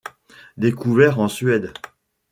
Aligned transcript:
Découvert 0.57 1.19
en 1.19 1.27
Suède. 1.27 1.73